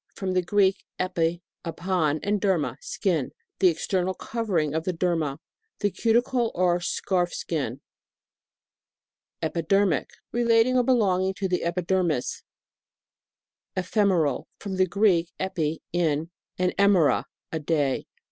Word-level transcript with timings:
From 0.15 0.33
the 0.33 0.41
Greek, 0.41 0.83
epi, 0.97 1.43
upon, 1.63 2.21
and 2.23 2.41
derma, 2.41 2.75
skin. 2.81 3.33
The 3.59 3.69
ex 3.69 3.85
ternal 3.85 4.17
covering 4.17 4.73
of 4.73 4.83
the 4.83 4.93
derma. 4.93 5.37
The 5.79 5.91
cuticle 5.91 6.51
or 6.55 6.79
scarf 6.79 7.31
skin. 7.35 7.81
EPIDERMIC. 9.43 10.09
Relating 10.31 10.75
or 10.75 10.83
belonging 10.83 11.35
to 11.35 11.47
the 11.47 11.63
epidermis. 11.63 12.41
EPHEMERAL. 13.77 14.47
From 14.57 14.77
the 14.77 14.87
Greek, 14.87 15.29
ejri, 15.39 15.81
in, 15.93 16.31
and 16.57 16.75
emera, 16.77 17.25
a 17.51 17.59
day. 17.59 18.07